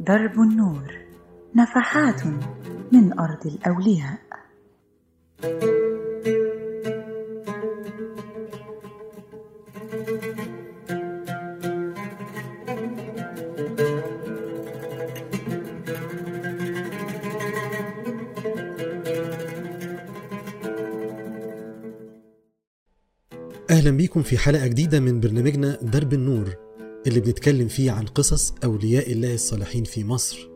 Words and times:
درب 0.00 0.40
النور 0.40 0.94
نفحات 1.54 2.26
من 2.92 3.18
أرض 3.18 3.46
الأولياء. 3.46 4.18
أهلا 23.82 23.96
بيكم 23.96 24.22
في 24.22 24.38
حلقة 24.38 24.66
جديدة 24.66 25.00
من 25.00 25.20
برنامجنا 25.20 25.78
درب 25.82 26.12
النور 26.12 26.56
اللي 27.06 27.20
بنتكلم 27.20 27.68
فيه 27.68 27.90
عن 27.90 28.06
قصص 28.06 28.54
أولياء 28.64 29.12
الله 29.12 29.34
الصالحين 29.34 29.84
في 29.84 30.04
مصر. 30.04 30.48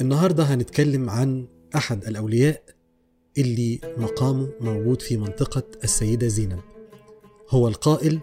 النهاردة 0.00 0.44
هنتكلم 0.44 1.10
عن 1.10 1.46
أحد 1.76 2.04
الأولياء 2.04 2.62
اللي 3.38 3.80
مقامه 3.98 4.48
موجود 4.60 5.02
في 5.02 5.16
منطقة 5.16 5.62
السيدة 5.84 6.26
زينب. 6.26 6.60
هو 7.50 7.68
القائل 7.68 8.20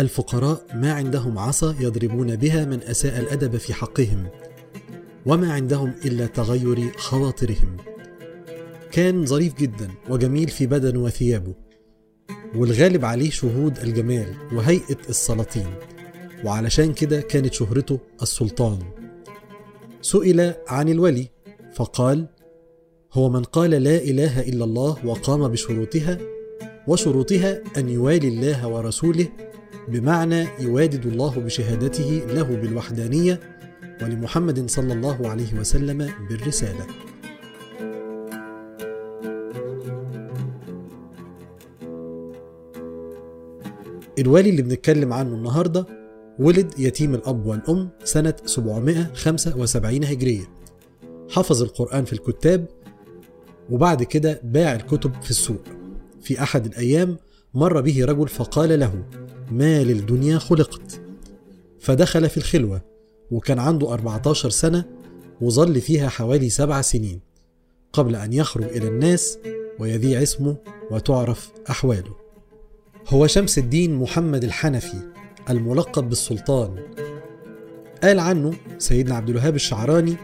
الفقراء 0.00 0.66
ما 0.74 0.92
عندهم 0.92 1.38
عصا 1.38 1.74
يضربون 1.80 2.36
بها 2.36 2.64
من 2.64 2.82
أساء 2.82 3.20
الأدب 3.20 3.56
في 3.56 3.74
حقهم 3.74 4.26
وما 5.26 5.52
عندهم 5.52 5.94
إلا 6.04 6.26
تغير 6.26 6.92
خواطرهم. 6.96 7.76
كان 8.92 9.26
ظريف 9.26 9.54
جدا 9.54 9.90
وجميل 10.08 10.48
في 10.48 10.66
بدنه 10.66 10.98
وثيابه 10.98 11.54
والغالب 12.54 13.04
عليه 13.04 13.30
شهود 13.30 13.78
الجمال 13.78 14.34
وهيئة 14.52 14.98
السلاطين 15.08 15.74
وعلشان 16.44 16.92
كده 16.92 17.20
كانت 17.20 17.52
شهرته 17.54 17.98
السلطان. 18.22 18.78
سئل 20.02 20.54
عن 20.68 20.88
الولي 20.88 21.28
فقال 21.74 22.26
هو 23.12 23.28
من 23.28 23.42
قال 23.42 23.70
لا 23.70 23.96
إله 23.96 24.40
إلا 24.40 24.64
الله 24.64 25.06
وقام 25.06 25.48
بشروطها 25.48 26.18
وشروطها 26.88 27.62
أن 27.76 27.88
يوالي 27.88 28.28
الله 28.28 28.68
ورسوله 28.68 29.28
بمعنى 29.90 30.46
يوادد 30.60 31.06
الله 31.06 31.40
بشهادته 31.40 32.22
له 32.28 32.42
بالوحدانية 32.42 33.40
ولمحمد 34.02 34.70
صلى 34.70 34.92
الله 34.92 35.28
عليه 35.28 35.54
وسلم 35.54 36.10
بالرسالة. 36.28 36.86
الوالي 44.18 44.50
اللي 44.50 44.62
بنتكلم 44.62 45.12
عنه 45.12 45.34
النهارده 45.34 45.86
ولد 46.38 46.72
يتيم 46.78 47.14
الأب 47.14 47.46
والأم 47.46 47.88
سنة 48.04 48.34
775 48.44 50.04
هجرية. 50.04 50.44
حفظ 51.30 51.62
القرآن 51.62 52.04
في 52.04 52.12
الكتاب 52.12 52.66
وبعد 53.70 54.02
كده 54.02 54.40
باع 54.44 54.74
الكتب 54.74 55.22
في 55.22 55.30
السوق. 55.30 55.62
في 56.20 56.42
أحد 56.42 56.66
الأيام 56.66 57.16
مر 57.54 57.80
به 57.80 58.04
رجل 58.04 58.28
فقال 58.28 58.80
له 58.80 59.04
ما 59.50 59.82
للدنيا 59.82 60.38
خلقت. 60.38 61.00
فدخل 61.80 62.28
في 62.28 62.36
الخلوة 62.36 62.80
وكان 63.30 63.58
عنده 63.58 63.94
14 63.94 64.50
سنة 64.50 64.84
وظل 65.40 65.80
فيها 65.80 66.08
حوالي 66.08 66.50
سبع 66.50 66.80
سنين 66.80 67.20
قبل 67.92 68.16
أن 68.16 68.32
يخرج 68.32 68.64
إلى 68.64 68.88
الناس 68.88 69.38
ويذيع 69.78 70.22
اسمه 70.22 70.56
وتعرف 70.90 71.50
أحواله. 71.70 72.16
هو 73.08 73.26
شمس 73.26 73.58
الدين 73.58 73.94
محمد 73.94 74.44
الحنفي 74.44 74.98
الملقب 75.50 76.08
بالسلطان. 76.08 76.76
قال 78.02 78.18
عنه 78.18 78.52
سيدنا 78.78 79.14
عبد 79.14 79.30
الوهاب 79.30 79.54
الشعراني 79.54 80.16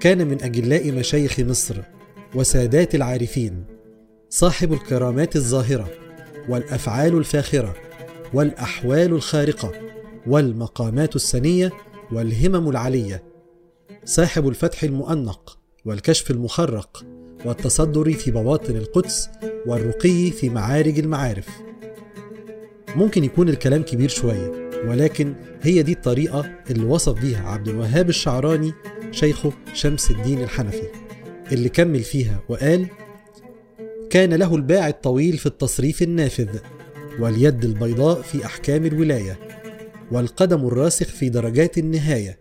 كان 0.00 0.26
من 0.28 0.42
أجلاء 0.42 0.92
مشايخ 0.92 1.40
مصر 1.40 1.76
وسادات 2.34 2.94
العارفين 2.94 3.64
صاحب 4.30 4.72
الكرامات 4.72 5.36
الظاهرة 5.36 5.88
والأفعال 6.48 7.18
الفاخرة 7.18 7.74
والأحوال 8.34 9.12
الخارقة 9.12 9.72
والمقامات 10.26 11.16
السنية 11.16 11.72
والهمم 12.12 12.70
العلية 12.70 13.22
صاحب 14.04 14.48
الفتح 14.48 14.82
المؤنق 14.82 15.58
والكشف 15.84 16.30
المخرق 16.30 17.04
والتصدر 17.44 18.12
في 18.12 18.30
بواطن 18.30 18.76
القدس 18.76 19.28
والرقي 19.66 20.30
في 20.30 20.48
معارج 20.48 20.98
المعارف. 20.98 21.48
ممكن 22.96 23.24
يكون 23.24 23.48
الكلام 23.48 23.82
كبير 23.82 24.08
شوية 24.08 24.70
ولكن 24.86 25.34
هي 25.62 25.82
دي 25.82 25.92
الطريقة 25.92 26.50
اللي 26.70 26.84
وصف 26.84 27.20
بيها 27.20 27.48
عبد 27.48 27.68
الوهاب 27.68 28.08
الشعراني 28.08 28.72
شيخه 29.10 29.52
شمس 29.74 30.10
الدين 30.10 30.42
الحنفي 30.42 30.82
اللي 31.52 31.68
كمل 31.68 32.00
فيها 32.00 32.40
وقال 32.48 32.86
كان 34.10 34.34
له 34.34 34.56
الباع 34.56 34.88
الطويل 34.88 35.38
في 35.38 35.46
التصريف 35.46 36.02
النافذ 36.02 36.48
واليد 37.20 37.64
البيضاء 37.64 38.22
في 38.22 38.46
أحكام 38.46 38.86
الولاية 38.86 39.38
والقدم 40.12 40.66
الراسخ 40.66 41.06
في 41.06 41.28
درجات 41.28 41.78
النهاية 41.78 42.38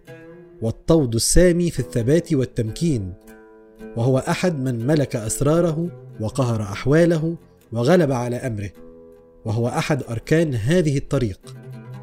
والطود 0.61 1.15
السامي 1.15 1.71
في 1.71 1.79
الثبات 1.79 2.33
والتمكين 2.33 3.13
وهو 3.97 4.17
أحد 4.17 4.59
من 4.59 4.87
ملك 4.87 5.15
أسراره 5.15 5.89
وقهر 6.19 6.61
أحواله 6.61 7.37
وغلب 7.71 8.11
على 8.11 8.35
أمره 8.35 8.69
وهو 9.45 9.67
أحد 9.67 10.03
أركان 10.03 10.55
هذه 10.55 10.97
الطريق 10.97 11.55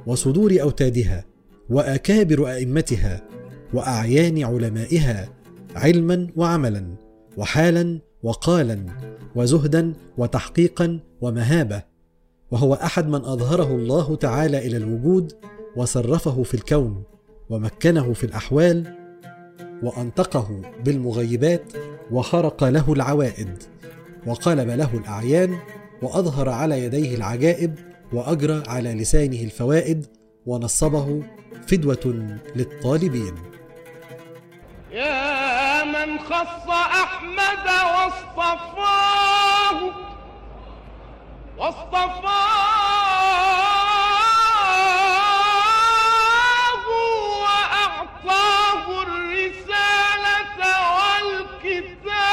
وصدور 0.06 0.62
أوتادها 0.62 1.25
وأكابر 1.71 2.53
أئمتها 2.53 3.28
وأعيان 3.75 4.44
علمائها 4.44 5.28
علما 5.77 6.28
وعملا 6.37 6.94
وحالا 7.37 8.00
وقالا 8.22 8.87
وزهدا 9.34 9.93
وتحقيقا 10.19 11.00
ومهابه 11.21 11.92
وهو 12.53 12.75
أحد 12.75 13.09
من 13.09 13.25
أظهره 13.25 13.77
الله 13.77 14.17
تعالى 14.17 14.59
إلى 14.59 14.77
الوجود 14.77 15.33
وصرفه 15.77 16.43
في 16.43 16.55
الكون 16.55 17.03
ومكنه 17.51 18.13
في 18.13 18.25
الأحوال 18.25 18.95
وأنطقه 19.83 20.62
بالمغيبات 20.85 21.73
وخرق 22.11 22.65
له 22.65 22.93
العوائد 22.93 23.62
وقلب 24.27 24.69
له 24.69 24.91
الأعيان 24.95 25.59
وأظهر 26.03 26.49
على 26.49 26.85
يديه 26.85 27.15
العجائب 27.15 27.79
وأجرى 28.12 28.62
على 28.67 28.95
لسانه 28.95 29.41
الفوائد 29.41 30.07
ونصبه 30.47 31.23
فدوة 31.67 32.37
للطالبين. 32.57 33.35
يا 34.93 35.85
من 35.85 36.19
خص 36.19 36.69
أحمد 36.71 37.67
واصطفاه 37.95 38.83
واصطفاه 41.59 42.43
وأعطاه 47.43 49.03
الرسالة 49.03 50.59
والكتاب. 50.97 52.33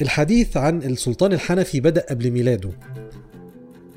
الحديث 0.00 0.56
عن 0.56 0.82
السلطان 0.82 1.32
الحنفي 1.32 1.80
بدأ 1.80 2.06
قبل 2.10 2.30
ميلاده. 2.30 2.70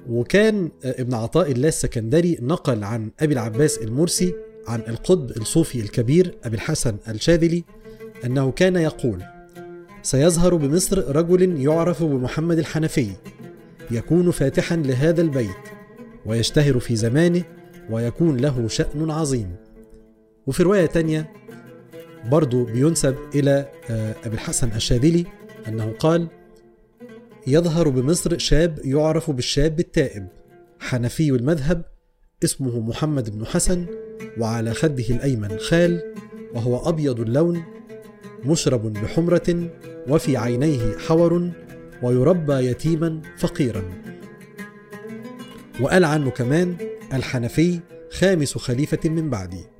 وكان 0.09 0.71
ابن 0.83 1.13
عطاء 1.13 1.51
الله 1.51 1.67
السكندري 1.67 2.37
نقل 2.41 2.83
عن 2.83 3.11
أبي 3.19 3.33
العباس 3.33 3.77
المرسي 3.77 4.33
عن 4.67 4.79
القطب 4.87 5.31
الصوفي 5.31 5.79
الكبير 5.79 6.35
أبي 6.43 6.55
الحسن 6.55 6.97
الشاذلي 7.07 7.63
أنه 8.25 8.51
كان 8.51 8.75
يقول 8.75 9.23
سيظهر 10.01 10.55
بمصر 10.55 11.15
رجل 11.15 11.61
يعرف 11.61 12.03
بمحمد 12.03 12.57
الحنفي 12.57 13.07
يكون 13.91 14.31
فاتحا 14.31 14.75
لهذا 14.75 15.21
البيت 15.21 15.49
ويشتهر 16.25 16.79
في 16.79 16.95
زمانه 16.95 17.43
ويكون 17.89 18.37
له 18.37 18.67
شأن 18.67 19.11
عظيم. 19.11 19.55
وفي 20.47 20.63
رواية 20.63 20.85
تانية 20.85 21.31
برضو 22.31 22.63
بينسب 22.63 23.15
إلى 23.35 23.69
آه، 23.89 24.15
أبي 24.25 24.35
الحسن 24.35 24.67
الشاذلي 24.75 25.25
أنه 25.67 25.93
قال 25.99 26.27
يظهر 27.47 27.89
بمصر 27.89 28.37
شاب 28.37 28.79
يعرف 28.83 29.31
بالشاب 29.31 29.79
التائب. 29.79 30.27
حنفي 30.79 31.29
المذهب 31.29 31.85
اسمه 32.43 32.79
محمد 32.79 33.29
بن 33.37 33.45
حسن 33.45 33.85
وعلى 34.37 34.73
خده 34.73 35.05
الأيمن 35.09 35.57
خال 35.57 36.13
وهو 36.53 36.89
أبيض 36.89 37.19
اللون 37.19 37.63
مشرب 38.45 38.93
بحمرة 38.93 39.69
وفي 40.09 40.37
عينيه 40.37 40.97
حور 40.97 41.51
ويربى 42.03 42.53
يتيما 42.53 43.21
فقيرا. 43.37 43.83
وقال 45.81 46.05
عنه 46.05 46.29
كمان 46.29 46.75
الحنفي 47.13 47.79
خامس 48.11 48.57
خليفة 48.57 49.09
من 49.09 49.29
بعدي. 49.29 49.72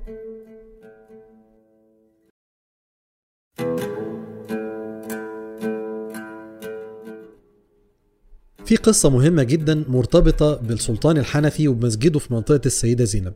في 8.66 8.76
قصة 8.76 9.10
مهمة 9.10 9.42
جدا 9.42 9.84
مرتبطة 9.88 10.54
بالسلطان 10.56 11.18
الحنفي 11.18 11.68
وبمسجده 11.68 12.18
في 12.18 12.34
منطقة 12.34 12.60
السيدة 12.66 13.04
زينب 13.04 13.32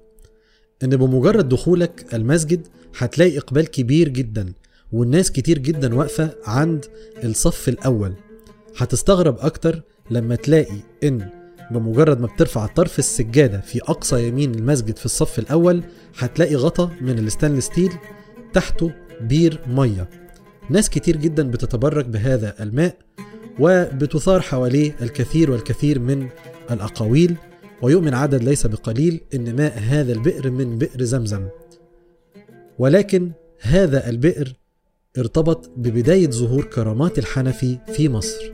إن 0.85 0.97
بمجرد 0.97 1.49
دخولك 1.49 2.07
المسجد 2.15 2.67
هتلاقي 2.99 3.39
إقبال 3.39 3.67
كبير 3.67 4.09
جدا 4.09 4.53
والناس 4.93 5.33
كتير 5.33 5.59
جدا 5.59 5.95
واقفة 5.95 6.31
عند 6.45 6.85
الصف 7.25 7.69
الأول. 7.69 8.13
هتستغرب 8.77 9.37
أكتر 9.39 9.83
لما 10.11 10.35
تلاقي 10.35 10.77
إن 11.05 11.29
بمجرد 11.71 12.21
ما 12.21 12.27
بترفع 12.27 12.67
طرف 12.67 12.99
السجادة 12.99 13.61
في 13.61 13.81
أقصى 13.83 14.29
يمين 14.29 14.55
المسجد 14.55 14.97
في 14.97 15.05
الصف 15.07 15.39
الأول 15.39 15.83
هتلاقي 16.19 16.55
غطا 16.57 16.91
من 17.01 17.19
ال 17.19 17.23
stainless 17.23 17.65
steel 17.65 17.93
تحته 18.53 18.93
بير 19.21 19.61
مية. 19.67 20.09
ناس 20.71 20.91
كتير 20.91 21.17
جدا 21.17 21.51
بتتبرك 21.51 22.05
بهذا 22.05 22.55
الماء 22.61 22.97
وبتثار 23.59 24.41
حواليه 24.41 24.97
الكثير 25.03 25.51
والكثير 25.51 25.99
من 25.99 26.29
الأقاويل 26.71 27.37
ويؤمن 27.83 28.15
عدد 28.15 28.45
ليس 28.45 28.67
بقليل 28.67 29.21
أن 29.35 29.57
ماء 29.57 29.79
هذا 29.79 30.13
البئر 30.13 30.51
من 30.51 30.79
بئر 30.79 31.03
زمزم. 31.03 31.49
ولكن 32.79 33.31
هذا 33.61 34.09
البئر 34.09 34.55
ارتبط 35.19 35.71
ببداية 35.77 36.31
ظهور 36.31 36.65
كرامات 36.65 37.19
الحنفي 37.19 37.79
في 37.93 38.09
مصر. 38.09 38.53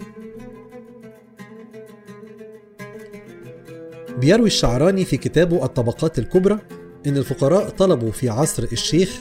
بيروي 4.19 4.47
الشعراني 4.47 5.05
في 5.05 5.17
كتابه 5.17 5.65
الطبقات 5.65 6.19
الكبرى 6.19 6.59
إن 7.07 7.17
الفقراء 7.17 7.69
طلبوا 7.69 8.11
في 8.11 8.29
عصر 8.29 8.63
الشيخ 8.63 9.21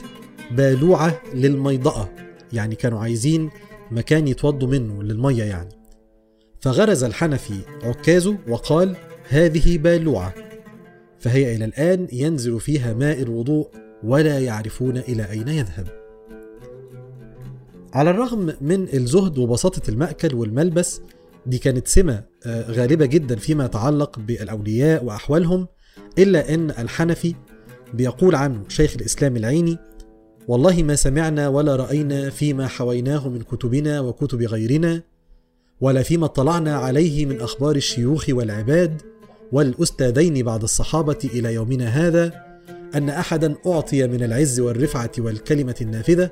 بالوعة 0.50 1.22
للميضأة. 1.34 2.23
يعني 2.54 2.74
كانوا 2.74 2.98
عايزين 2.98 3.50
مكان 3.90 4.28
يتوضوا 4.28 4.68
منه 4.68 5.02
للمية 5.02 5.44
يعني. 5.44 5.68
فغرز 6.60 7.04
الحنفي 7.04 7.60
عكازه 7.82 8.38
وقال 8.48 8.96
هذه 9.28 9.78
بالوعة. 9.78 10.34
فهي 11.18 11.56
إلى 11.56 11.64
الآن 11.64 12.08
ينزل 12.12 12.60
فيها 12.60 12.94
ماء 12.94 13.22
الوضوء 13.22 13.68
ولا 14.04 14.38
يعرفون 14.40 14.96
إلى 14.96 15.30
أين 15.30 15.48
يذهب. 15.48 16.04
على 17.92 18.10
الرغم 18.10 18.52
من 18.60 18.88
الزهد 18.94 19.38
وبساطة 19.38 19.90
المأكل 19.90 20.34
والملبس 20.34 21.00
دي 21.46 21.58
كانت 21.58 21.88
سمة 21.88 22.24
آه، 22.46 22.70
غالبة 22.70 23.06
جدا 23.06 23.36
فيما 23.36 23.64
يتعلق 23.64 24.18
بالأولياء 24.18 25.04
وأحوالهم 25.04 25.66
إلا 26.18 26.54
أن 26.54 26.70
الحنفي 26.70 27.34
بيقول 27.94 28.34
عنه 28.34 28.62
شيخ 28.68 28.94
الإسلام 28.94 29.36
العيني 29.36 29.78
والله 30.48 30.82
ما 30.82 30.94
سمعنا 30.94 31.48
ولا 31.48 31.76
رأينا 31.76 32.30
فيما 32.30 32.66
حويناه 32.66 33.28
من 33.28 33.42
كتبنا 33.42 34.00
وكتب 34.00 34.42
غيرنا 34.42 35.02
ولا 35.80 36.02
فيما 36.02 36.24
اطلعنا 36.24 36.76
عليه 36.76 37.26
من 37.26 37.40
أخبار 37.40 37.76
الشيوخ 37.76 38.26
والعباد 38.28 39.02
والأستاذين 39.52 40.42
بعد 40.42 40.62
الصحابة 40.62 41.18
إلى 41.34 41.54
يومنا 41.54 41.86
هذا 41.86 42.32
أن 42.94 43.08
أحدا 43.08 43.54
أعطي 43.66 44.06
من 44.06 44.22
العز 44.22 44.60
والرفعة 44.60 45.10
والكلمة 45.18 45.74
النافذة 45.80 46.30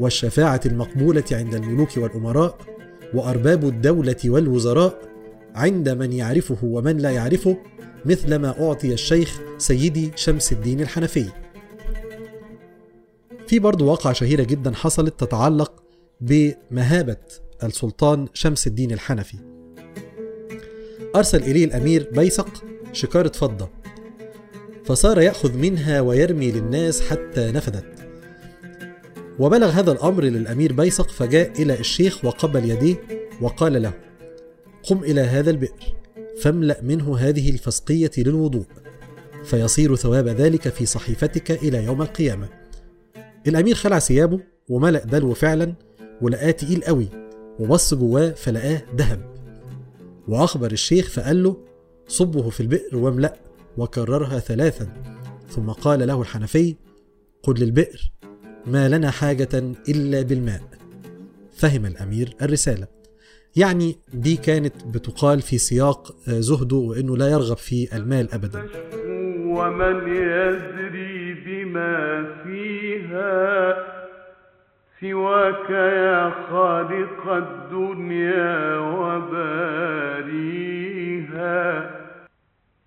والشفاعة 0.00 0.60
المقبولة 0.66 1.24
عند 1.32 1.54
الملوك 1.54 1.96
والأمراء 1.96 2.58
وأرباب 3.14 3.64
الدولة 3.64 4.16
والوزراء 4.24 4.98
عند 5.54 5.88
من 5.88 6.12
يعرفه 6.12 6.58
ومن 6.62 6.96
لا 6.96 7.10
يعرفه 7.10 7.56
مثل 8.04 8.34
ما 8.34 8.68
أعطي 8.68 8.92
الشيخ 8.92 9.40
سيدي 9.58 10.10
شمس 10.16 10.52
الدين 10.52 10.80
الحنفي. 10.80 11.41
في 13.46 13.58
برضه 13.58 13.84
واقعة 13.84 14.12
شهيرة 14.12 14.42
جدا 14.42 14.74
حصلت 14.74 15.20
تتعلق 15.20 15.82
بمهابة 16.20 17.16
السلطان 17.62 18.28
شمس 18.34 18.66
الدين 18.66 18.92
الحنفي. 18.92 19.36
أرسل 21.16 21.42
إليه 21.42 21.64
الأمير 21.64 22.08
بيسق 22.12 22.64
شكارة 22.92 23.32
فضة 23.32 23.68
فصار 24.84 25.20
يأخذ 25.20 25.56
منها 25.56 26.00
ويرمي 26.00 26.50
للناس 26.50 27.00
حتى 27.00 27.52
نفدت. 27.52 27.84
وبلغ 29.38 29.68
هذا 29.68 29.92
الأمر 29.92 30.24
للأمير 30.24 30.72
بيسق 30.72 31.10
فجاء 31.10 31.62
إلى 31.62 31.80
الشيخ 31.80 32.24
وقبل 32.24 32.70
يديه 32.70 32.96
وقال 33.40 33.82
له 33.82 33.92
قم 34.82 35.04
إلى 35.04 35.20
هذا 35.20 35.50
البئر 35.50 35.94
فاملأ 36.40 36.80
منه 36.82 37.18
هذه 37.18 37.50
الفسقية 37.50 38.10
للوضوء 38.18 38.64
فيصير 39.44 39.96
ثواب 39.96 40.28
ذلك 40.28 40.68
في 40.68 40.86
صحيفتك 40.86 41.50
إلى 41.50 41.84
يوم 41.84 42.02
القيامة. 42.02 42.61
الأمير 43.46 43.74
خلع 43.74 43.98
ثيابه 43.98 44.40
وملأ 44.68 45.04
دلو 45.04 45.34
فعلا 45.34 45.74
ولقاه 46.20 46.50
تقيل 46.50 46.84
قوي 46.84 47.08
وبص 47.58 47.94
جواه 47.94 48.30
فلقاه 48.30 48.82
ذهب. 48.96 49.32
وأخبر 50.28 50.72
الشيخ 50.72 51.10
فقال 51.10 51.42
له 51.42 51.56
صبه 52.06 52.50
في 52.50 52.60
البئر 52.60 52.96
واملأ 52.96 53.36
وكررها 53.76 54.38
ثلاثا. 54.38 54.88
ثم 55.48 55.70
قال 55.70 56.06
له 56.06 56.20
الحنفي 56.20 56.76
قل 57.42 57.54
للبئر 57.60 58.12
ما 58.66 58.88
لنا 58.88 59.10
حاجة 59.10 59.72
إلا 59.88 60.22
بالماء. 60.22 60.62
فهم 61.52 61.86
الأمير 61.86 62.36
الرسالة. 62.42 62.86
يعني 63.56 63.96
دي 64.14 64.36
كانت 64.36 64.84
بتقال 64.86 65.42
في 65.42 65.58
سياق 65.58 66.16
آه، 66.28 66.40
زهده 66.40 66.76
وأنه 66.76 67.16
لا 67.16 67.28
يرغب 67.28 67.56
في 67.56 67.96
المال 67.96 68.34
أبدا. 68.34 68.66
ومن 69.46 69.96
يزري 70.08 71.11
بما 71.72 72.24
فيها 72.44 73.76
سواك 75.00 75.70
يا 75.70 76.32
خالق 76.50 77.32
الدنيا 77.32 78.76
وباريها. 78.76 80.00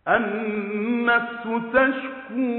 النفس 0.07 1.43
تشكو 1.73 2.51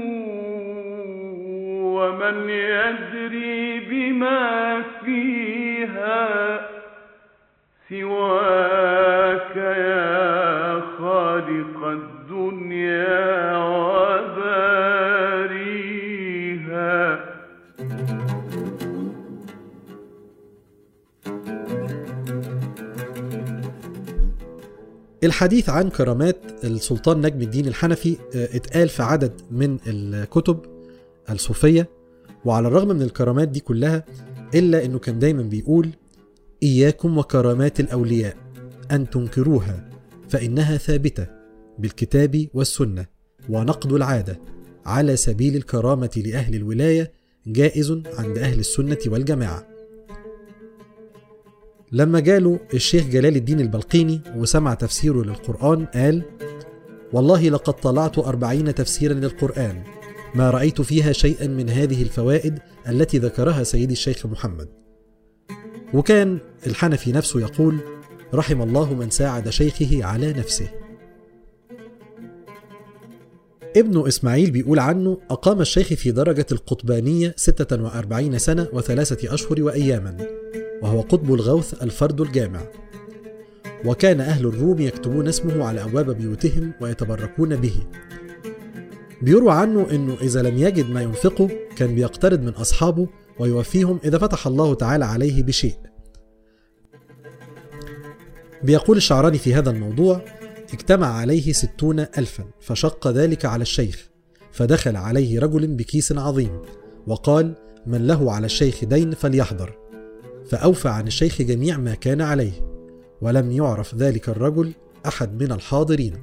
ومن 1.97 2.49
يدري 2.49 3.79
بما 3.79 4.81
فيها 5.05 6.59
سواك 7.89 9.55
يا 9.55 10.26
الحديث 25.27 25.69
عن 25.69 25.89
كرامات 25.89 26.37
السلطان 26.63 27.21
نجم 27.21 27.41
الدين 27.41 27.67
الحنفي 27.67 28.17
آه، 28.35 28.55
اتقال 28.55 28.89
في 28.89 29.03
عدد 29.03 29.31
من 29.51 29.77
الكتب 29.87 30.59
الصوفية 31.29 31.89
وعلى 32.45 32.67
الرغم 32.67 32.87
من 32.87 33.01
الكرامات 33.01 33.47
دي 33.47 33.59
كلها 33.59 34.05
إلا 34.55 34.85
إنه 34.85 34.99
كان 34.99 35.19
دايما 35.19 35.43
بيقول 35.43 35.89
إياكم 36.63 37.17
وكرامات 37.17 37.79
الأولياء 37.79 38.37
أن 38.91 39.09
تنكروها 39.09 39.89
فإنها 40.29 40.77
ثابتة 40.77 41.27
بالكتاب 41.79 42.47
والسنة 42.53 43.05
ونقد 43.49 43.93
العادة. 43.93 44.39
على 44.85 45.15
سبيل 45.15 45.55
الكرامة 45.55 46.23
لأهل 46.25 46.55
الولاية 46.55 47.11
جائز 47.47 47.91
عند 48.17 48.37
أهل 48.37 48.59
السنة 48.59 48.97
والجماعة. 49.07 49.67
لما 51.91 52.19
جاله 52.19 52.59
الشيخ 52.73 53.05
جلال 53.07 53.35
الدين 53.35 53.59
البلقيني 53.59 54.21
وسمع 54.35 54.73
تفسيره 54.73 55.23
للقرآن 55.23 55.85
قال 55.85 56.23
والله 57.13 57.49
لقد 57.49 57.73
طلعت 57.73 58.19
أربعين 58.19 58.75
تفسيرا 58.75 59.13
للقرآن 59.13 59.83
ما 60.35 60.49
رأيت 60.49 60.81
فيها 60.81 61.11
شيئا 61.11 61.47
من 61.47 61.69
هذه 61.69 62.01
الفوائد 62.01 62.59
التي 62.89 63.17
ذكرها 63.17 63.63
سيدي 63.63 63.93
الشيخ 63.93 64.25
محمد. 64.25 64.67
وكان 65.93 66.39
الحنفي 66.67 67.11
نفسه 67.11 67.39
يقول 67.39 67.77
رحم 68.33 68.61
الله 68.61 68.93
من 68.93 69.09
ساعد 69.09 69.49
شيخه 69.49 70.05
على 70.05 70.33
نفسه. 70.33 70.67
ابنه 73.75 74.07
إسماعيل 74.07 74.51
بيقول 74.51 74.79
عنه 74.79 75.17
أقام 75.29 75.61
الشيخ 75.61 75.87
في 75.87 76.11
درجة 76.11 76.45
القطبانية 76.51 77.33
46 77.37 78.37
سنة 78.37 78.67
وثلاثة 78.73 79.33
أشهر 79.33 79.61
وأياما 79.61 80.17
وهو 80.81 81.01
قطب 81.01 81.33
الغوث 81.33 81.83
الفرد 81.83 82.21
الجامع. 82.21 82.61
وكان 83.85 84.21
أهل 84.21 84.45
الروم 84.45 84.79
يكتبون 84.79 85.27
اسمه 85.27 85.65
على 85.65 85.83
أبواب 85.83 86.17
بيوتهم 86.17 86.73
ويتبركون 86.81 87.55
به. 87.55 87.73
بيروى 89.21 89.51
عنه 89.51 89.87
أنه 89.91 90.17
إذا 90.21 90.41
لم 90.41 90.57
يجد 90.57 90.89
ما 90.89 91.01
ينفقه 91.01 91.49
كان 91.75 91.95
بيقترض 91.95 92.41
من 92.41 92.49
أصحابه 92.53 93.07
ويوفيهم 93.39 93.99
إذا 94.05 94.17
فتح 94.17 94.47
الله 94.47 94.73
تعالى 94.73 95.05
عليه 95.05 95.43
بشيء. 95.43 95.75
بيقول 98.63 98.97
الشعراني 98.97 99.37
في 99.37 99.53
هذا 99.53 99.69
الموضوع 99.69 100.21
اجتمع 100.73 101.07
عليه 101.07 101.53
ستون 101.53 101.99
ألفا 101.99 102.43
فشق 102.59 103.07
ذلك 103.07 103.45
على 103.45 103.61
الشيخ 103.61 104.09
فدخل 104.51 104.95
عليه 104.95 105.39
رجل 105.39 105.67
بكيس 105.67 106.11
عظيم 106.11 106.61
وقال 107.07 107.53
من 107.85 108.07
له 108.07 108.31
على 108.31 108.45
الشيخ 108.45 108.85
دين 108.85 109.11
فليحضر. 109.11 109.77
فأوفى 110.45 110.89
عن 110.89 111.07
الشيخ 111.07 111.41
جميع 111.41 111.77
ما 111.77 111.95
كان 111.95 112.21
عليه 112.21 112.51
ولم 113.21 113.51
يعرف 113.51 113.95
ذلك 113.95 114.29
الرجل 114.29 114.73
أحد 115.05 115.43
من 115.43 115.51
الحاضرين. 115.51 116.13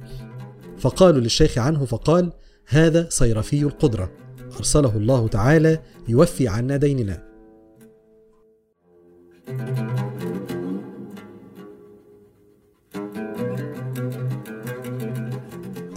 فقالوا 0.77 1.21
للشيخ 1.21 1.57
عنه 1.57 1.85
فقال 1.85 2.31
هذا 2.67 3.07
صيرفي 3.09 3.61
القدرة 3.61 4.11
أرسله 4.57 4.97
الله 4.97 5.27
تعالى 5.27 5.79
يوفي 6.07 6.47
عنا 6.47 6.77
ديننا. 6.77 7.25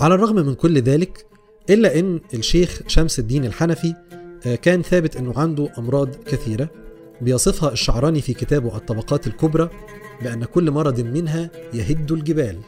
على 0.00 0.14
الرغم 0.14 0.36
من 0.36 0.54
كل 0.54 0.78
ذلك 0.78 1.26
إلا 1.70 1.98
أن 1.98 2.20
الشيخ 2.34 2.80
شمس 2.86 3.18
الدين 3.18 3.44
الحنفي 3.44 3.94
آه، 4.46 4.54
كان 4.54 4.82
ثابت 4.82 5.16
أنه 5.16 5.32
عنده 5.36 5.72
أمراض 5.78 6.14
كثيرة 6.14 6.70
بيصفها 7.20 7.72
الشعراني 7.72 8.20
في 8.20 8.34
كتابه 8.34 8.76
الطبقات 8.76 9.26
الكبرى 9.26 9.70
بأن 10.22 10.44
كل 10.44 10.70
مرض 10.70 11.00
منها 11.00 11.50
يهد 11.74 12.12
الجبال. 12.12 12.58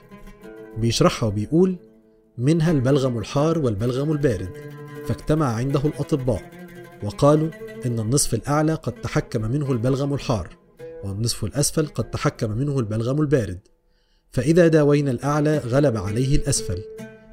بيشرحها 0.79 1.27
وبيقول 1.27 1.77
منها 2.39 2.71
البلغم 2.71 3.19
الحار 3.19 3.59
والبلغم 3.59 4.13
البارد 4.13 4.49
فاجتمع 5.07 5.47
عنده 5.47 5.81
الأطباء 5.85 6.51
وقالوا 7.03 7.49
إن 7.87 8.01
النصف 8.01 8.35
الأعلى 8.35 8.75
قد 8.75 8.93
تحكم 8.93 9.51
منه 9.51 9.73
البلغم 9.73 10.15
الحار 10.15 10.49
والنصف 11.05 11.45
الأسفل 11.45 11.87
قد 11.87 12.11
تحكم 12.11 12.51
منه 12.51 12.79
البلغم 12.79 13.21
البارد 13.21 13.59
فإذا 14.33 14.69
داوينا 14.69 15.11
الأعلى 15.11 15.59
غلب 15.59 15.97
عليه 15.97 16.37
الأسفل. 16.37 16.83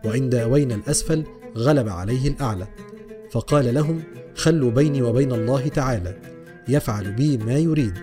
وإن 0.07 0.29
داوينا 0.29 0.75
الأسفل 0.75 1.23
غلب 1.57 1.89
عليه 1.89 2.27
الأعلى. 2.27 2.67
فقال 3.31 3.73
لهم 3.73 4.03
خلوا 4.35 4.71
بيني 4.71 5.01
وبين 5.01 5.31
الله 5.31 5.67
تعالى 5.67 6.17
يفعل 6.67 7.11
بي 7.11 7.37
ما 7.37 7.57
يريد. 7.57 7.93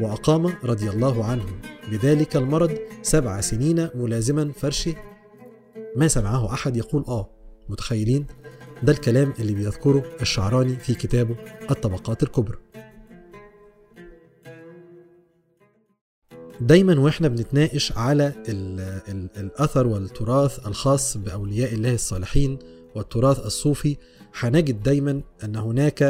وأقام 0.00 0.52
رضي 0.64 0.90
الله 0.90 1.24
عنه 1.24 1.44
بذلك 1.90 2.36
المرض 2.36 2.78
سبع 3.02 3.40
سنين 3.40 3.88
ملازما 3.94 4.52
فرشه. 4.52 4.94
ما 5.96 6.08
سمعه 6.08 6.52
أحد 6.52 6.76
يقول 6.76 7.04
آه 7.08 7.30
متخيلين؟ 7.68 8.26
ده 8.82 8.92
الكلام 8.92 9.32
اللي 9.38 9.54
بيذكره 9.54 10.04
الشعراني 10.20 10.76
في 10.76 10.94
كتابه 10.94 11.36
الطبقات 11.70 12.22
الكبرى. 12.22 12.56
دايما 16.66 17.00
وإحنا 17.00 17.28
بنتناقش 17.28 17.92
على 17.92 18.32
ال 18.48 18.80
ال 19.08 19.28
الأثر 19.36 19.86
والتراث 19.86 20.66
الخاص 20.66 21.16
بأولياء 21.16 21.74
الله 21.74 21.94
الصالحين 21.94 22.58
والتراث 22.94 23.46
الصوفي. 23.46 23.96
هنجد 24.40 24.82
دايما 24.82 25.22
أن 25.44 25.56
هناك 25.56 26.02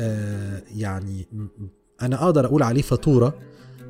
آه 0.00 0.62
يعني 0.76 1.26
أنا 2.02 2.24
أقدر 2.24 2.46
أقول 2.46 2.62
عليه 2.62 2.82
فاتورة 2.82 3.34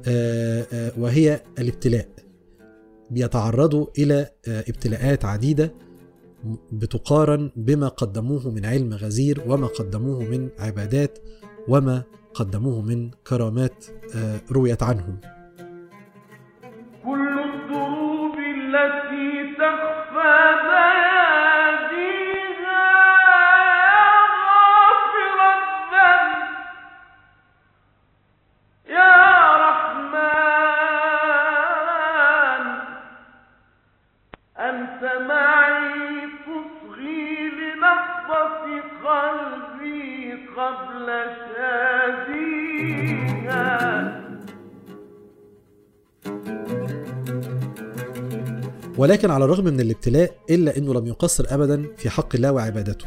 آه 0.06 0.66
آه 0.72 0.92
وهي 0.98 1.40
الابتلاء. 1.58 2.08
بيتعرضوا 3.10 3.86
إلى 3.98 4.30
آه 4.48 4.60
ابتلاءات 4.68 5.24
عديدة 5.24 5.74
بتقارن 6.72 7.50
بما 7.56 7.88
قدموه 7.88 8.50
من 8.50 8.64
علم 8.64 8.94
غزير 8.94 9.42
وما 9.46 9.66
قدموه 9.66 10.22
من 10.22 10.48
عبادات 10.58 11.18
وما 11.68 12.02
قدموه 12.34 12.82
من 12.82 13.10
كرامات 13.10 13.84
آه 14.14 14.40
رويت 14.52 14.82
عنهم. 14.82 15.33
تخفى 20.23 21.02
ولكن 48.98 49.30
على 49.30 49.44
الرغم 49.44 49.64
من 49.64 49.80
الابتلاء 49.80 50.34
إلا 50.50 50.76
أنه 50.76 50.94
لم 50.94 51.06
يقصر 51.06 51.44
أبدا 51.48 51.84
في 51.96 52.10
حق 52.10 52.34
الله 52.34 52.52
وعبادته. 52.52 53.06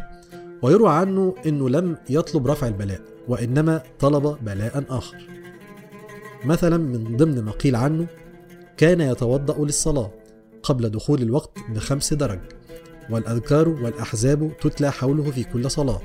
ويروى 0.62 0.90
عنه 0.90 1.36
أنه 1.46 1.70
لم 1.70 1.98
يطلب 2.10 2.48
رفع 2.48 2.68
البلاء 2.68 3.02
وإنما 3.28 3.84
طلب 4.00 4.38
بلاء 4.42 4.84
آخر. 4.90 5.18
مثلا 6.46 6.78
من 6.78 7.18
ضمن 7.18 7.44
ما 7.44 7.52
قيل 7.52 7.76
عنه 7.76 8.08
كان 8.78 9.02
يتوضأ 9.02 9.66
للصلاة 9.66 10.12
قبل 10.64 10.90
دخول 10.90 11.22
الوقت 11.22 11.58
بخمس 11.76 12.14
درج 12.14 12.40
والأذكار 13.10 13.70
والأحزاب 13.70 14.52
تتلى 14.62 14.92
حوله 14.92 15.32
في 15.32 15.44
كل 15.44 15.72
صلاة 15.72 16.02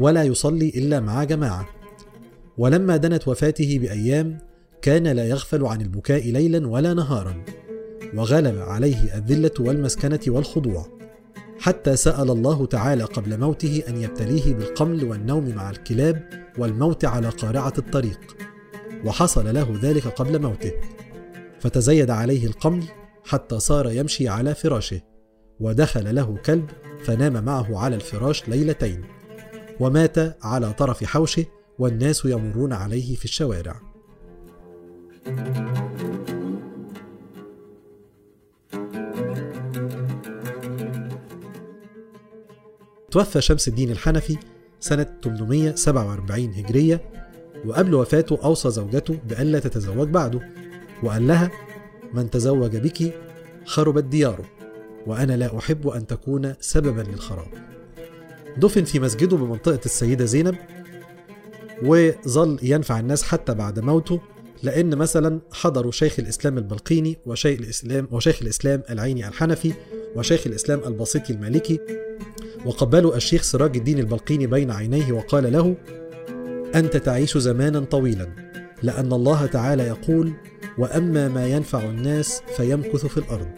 ولا 0.00 0.24
يصلي 0.24 0.68
إلا 0.68 1.00
مع 1.00 1.24
جماعة. 1.24 1.68
ولما 2.58 2.96
دنت 2.96 3.28
وفاته 3.28 3.78
بأيام 3.78 4.38
كان 4.82 5.06
لا 5.08 5.28
يغفل 5.28 5.66
عن 5.66 5.80
البكاء 5.80 6.30
ليلا 6.30 6.68
ولا 6.68 6.94
نهارا. 6.94 7.34
وغلب 8.14 8.58
عليه 8.58 9.16
الذلة 9.16 9.50
والمسكنة 9.60 10.20
والخضوع. 10.28 10.86
حتى 11.58 11.96
سأل 11.96 12.30
الله 12.30 12.66
تعالى 12.66 13.04
قبل 13.04 13.40
موته 13.40 13.82
أن 13.88 13.96
يبتليه 13.96 14.54
بالقمل 14.54 15.04
والنوم 15.04 15.48
مع 15.48 15.70
الكلاب 15.70 16.28
والموت 16.58 17.04
على 17.04 17.28
قارعة 17.28 17.72
الطريق. 17.78 18.20
وحصل 19.04 19.54
له 19.54 19.78
ذلك 19.82 20.06
قبل 20.06 20.42
موته. 20.42 20.72
فتزيد 21.60 22.10
عليه 22.10 22.46
القمل 22.46 22.84
حتى 23.24 23.60
صار 23.60 23.90
يمشي 23.90 24.28
على 24.28 24.54
فراشه. 24.54 25.00
ودخل 25.60 26.14
له 26.14 26.36
كلب 26.36 26.70
فنام 27.04 27.44
معه 27.44 27.78
على 27.78 27.96
الفراش 27.96 28.48
ليلتين. 28.48 29.04
ومات 29.80 30.44
على 30.44 30.72
طرف 30.72 31.04
حوشه 31.04 31.44
والناس 31.78 32.24
يمرون 32.24 32.72
عليه 32.72 33.14
في 33.16 33.24
الشوارع. 33.24 33.80
توفى 43.12 43.40
شمس 43.40 43.68
الدين 43.68 43.90
الحنفي 43.90 44.36
سنة 44.80 45.06
847 45.24 46.54
هجرية 46.54 47.00
وقبل 47.66 47.94
وفاته 47.94 48.38
أوصى 48.44 48.70
زوجته 48.70 49.18
بألا 49.28 49.58
تتزوج 49.58 50.08
بعده 50.08 50.40
وقال 51.02 51.26
لها 51.26 51.50
من 52.14 52.30
تزوج 52.30 52.76
بك 52.76 53.14
خربت 53.64 54.04
دياره 54.04 54.44
وأنا 55.06 55.36
لا 55.36 55.58
أحب 55.58 55.88
أن 55.88 56.06
تكون 56.06 56.54
سببا 56.60 57.00
للخراب. 57.00 57.48
دفن 58.56 58.84
في 58.84 59.00
مسجده 59.00 59.36
بمنطقة 59.36 59.80
السيدة 59.84 60.24
زينب 60.24 60.56
وظل 61.82 62.58
ينفع 62.62 63.00
الناس 63.00 63.22
حتى 63.22 63.54
بعد 63.54 63.78
موته 63.78 64.20
لأن 64.62 64.96
مثلا 64.96 65.40
حضروا 65.52 65.92
شيخ 65.92 66.18
الإسلام 66.18 66.58
البلقيني 66.58 67.18
وشيخ 67.26 67.60
الإسلام 67.60 68.08
وشيخ 68.10 68.42
الإسلام 68.42 68.82
العيني 68.90 69.28
الحنفي 69.28 69.72
وشيخ 70.16 70.46
الإسلام 70.46 70.80
البسيطي 70.86 71.32
المالكي 71.32 71.78
وقبلوا 72.66 73.16
الشيخ 73.16 73.42
سراج 73.42 73.76
الدين 73.76 73.98
البلقيني 73.98 74.46
بين 74.46 74.70
عينيه 74.70 75.12
وقال 75.12 75.52
له 75.52 75.76
أنت 76.74 76.96
تعيش 76.96 77.38
زمانا 77.38 77.80
طويلا 77.80 78.28
لأن 78.82 79.12
الله 79.12 79.46
تعالى 79.46 79.82
يقول 79.82 80.32
وأما 80.78 81.28
ما 81.28 81.46
ينفع 81.46 81.84
الناس 81.84 82.42
فيمكث 82.56 83.06
في 83.06 83.16
الأرض. 83.16 83.48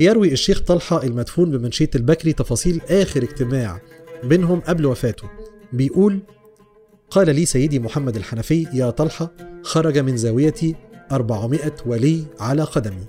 يروي 0.00 0.32
الشيخ 0.32 0.60
طلحة 0.60 1.02
المدفون 1.02 1.50
بمنشية 1.50 1.90
البكري 1.94 2.32
تفاصيل 2.32 2.80
آخر 2.90 3.22
اجتماع 3.22 3.80
بينهم 4.24 4.60
قبل 4.60 4.86
وفاته. 4.86 5.28
بيقول 5.72 6.20
قال 7.10 7.34
لي 7.34 7.46
سيدي 7.46 7.78
محمد 7.78 8.16
الحنفي 8.16 8.66
يا 8.72 8.90
طلحة 8.90 9.30
خرج 9.62 9.98
من 9.98 10.16
زاويتي 10.16 10.74
أربعمائة 11.12 11.74
ولي 11.86 12.24
على 12.40 12.62
قدمي. 12.62 13.06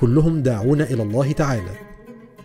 كلهم 0.00 0.42
داعون 0.42 0.82
إلى 0.82 1.02
الله 1.02 1.32
تعالى. 1.32 1.91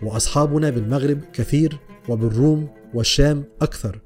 وأصحابنا 0.02 0.70
بالمغرب 0.70 1.20
كثير 1.32 1.78
وبالروم 2.08 2.68
والشام 2.94 3.44
أكثر 3.62 4.00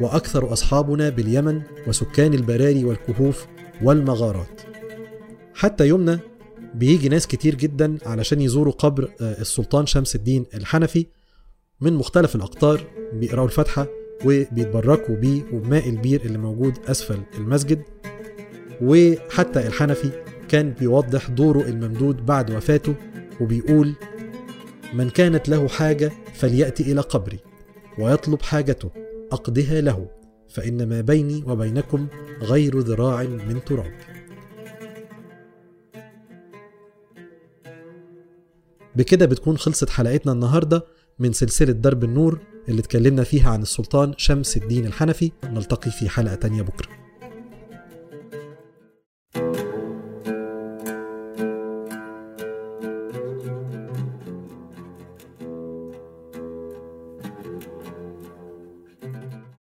وأكثر 0.00 0.52
أصحابنا 0.52 1.08
باليمن 1.08 1.62
وسكان 1.86 2.34
البراري 2.34 2.84
والكهوف 2.84 3.46
والمغارات. 3.82 4.60
حتى 5.54 5.86
يومنا 5.88 6.20
بيجي 6.74 7.08
ناس 7.08 7.26
كتير 7.26 7.54
جدا 7.54 7.98
علشان 8.06 8.40
يزوروا 8.40 8.72
قبر 8.72 9.10
آه، 9.20 9.40
السلطان 9.40 9.86
شمس 9.86 10.16
الدين 10.16 10.46
الحنفي 10.54 11.06
من 11.80 11.92
مختلف 11.92 12.36
الأقطار 12.36 12.84
بيقرأوا 13.12 13.46
الفاتحة 13.46 13.86
وبيتبركوا 14.24 15.16
بيه 15.16 15.42
وبماء 15.52 15.88
البير 15.88 16.20
اللي 16.20 16.38
موجود 16.38 16.78
أسفل 16.86 17.18
المسجد. 17.38 17.82
وحتى 18.82 19.66
الحنفي 19.66 20.10
كان 20.48 20.70
بيوضح 20.70 21.30
دوره 21.30 21.62
الممدود 21.62 22.26
بعد 22.26 22.50
وفاته 22.50 22.94
وبيقول 23.40 23.94
من 24.94 25.10
كانت 25.10 25.48
له 25.48 25.68
حاجة 25.68 26.12
فليأتي 26.34 26.92
إلى 26.92 27.00
قبري 27.00 27.38
ويطلب 27.98 28.42
حاجته 28.42 28.90
أقضها 29.32 29.80
له 29.80 30.08
فإن 30.48 30.88
ما 30.88 31.00
بيني 31.00 31.44
وبينكم 31.46 32.06
غير 32.42 32.78
ذراع 32.78 33.22
من 33.22 33.64
تراب. 33.64 33.92
بكده 38.96 39.26
بتكون 39.26 39.58
خلصت 39.58 39.90
حلقتنا 39.90 40.32
النهارده 40.32 40.86
من 41.18 41.32
سلسلة 41.32 41.72
درب 41.72 42.04
النور 42.04 42.40
اللي 42.68 42.80
اتكلمنا 42.80 43.24
فيها 43.24 43.50
عن 43.50 43.62
السلطان 43.62 44.14
شمس 44.16 44.56
الدين 44.56 44.86
الحنفي 44.86 45.32
نلتقي 45.44 45.90
في 45.90 46.08
حلقة 46.08 46.34
تانية 46.34 46.62
بكرة. 46.62 46.88